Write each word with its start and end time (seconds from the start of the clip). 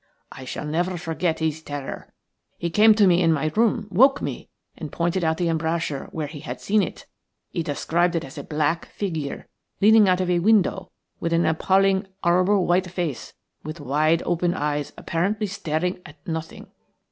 I 0.31 0.45
shall 0.45 0.65
never 0.65 0.97
forget 0.97 1.37
his 1.37 1.61
terror. 1.61 2.11
He 2.57 2.71
came 2.71 2.95
to 2.95 3.05
me 3.05 3.21
in 3.21 3.31
my 3.31 3.51
room, 3.55 3.87
woke 3.91 4.19
me, 4.19 4.49
and 4.75 4.91
pointed 4.91 5.23
out 5.23 5.37
the 5.37 5.47
embrasure 5.47 6.05
where 6.11 6.25
he 6.25 6.39
had 6.39 6.59
seen 6.59 6.81
it. 6.81 7.05
He 7.51 7.61
described 7.61 8.15
it 8.15 8.23
as 8.25 8.35
a 8.35 8.43
black 8.43 8.87
figure 8.87 9.47
leaning 9.79 10.09
out 10.09 10.19
of 10.19 10.31
a 10.31 10.39
window, 10.39 10.89
with 11.19 11.33
an 11.33 11.45
appallingly 11.45 12.07
horrible 12.23 12.65
white 12.65 12.89
face, 12.89 13.33
with 13.63 13.79
wide 13.79 14.23
open 14.25 14.55
eyes 14.55 14.91
apparently 14.97 15.45
staring 15.45 16.01
at 16.03 16.15
nothing. 16.27 16.71